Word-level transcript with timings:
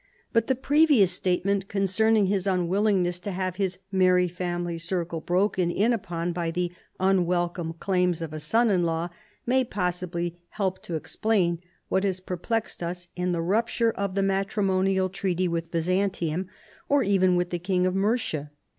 But 0.33 0.47
the 0.47 0.55
previous 0.55 1.11
statement 1.11 1.67
concerning 1.67 2.25
his 2.25 2.47
unwillingness 2.47 3.19
to 3.19 3.29
have 3.29 3.57
his 3.57 3.77
merry 3.91 4.27
family 4.27 4.79
circle 4.79 5.21
broken 5.21 5.69
in 5.69 5.93
upon 5.93 6.33
by 6.33 6.49
the 6.49 6.71
unwelcome 6.99 7.73
claims 7.73 8.23
of 8.23 8.33
a 8.33 8.39
son 8.39 8.71
in 8.71 8.81
law, 8.83 9.09
ma}' 9.45 9.63
possibly 9.63 10.39
help 10.49 10.81
to 10.85 10.95
explain 10.95 11.59
what 11.87 12.03
has 12.03 12.19
perplexed 12.19 12.81
us 12.81 13.09
in 13.15 13.31
the 13.31 13.43
rupture 13.43 13.91
of 13.91 14.15
the 14.15 14.23
matrimonial 14.23 15.07
treaty 15.07 15.47
with 15.47 15.69
Byzantium 15.69 16.47
or 16.89 17.03
even 17.03 17.35
with 17.35 17.51
the 17.51 17.59
King 17.59 17.85
of 17.85 17.93
Mercia. 17.93 18.49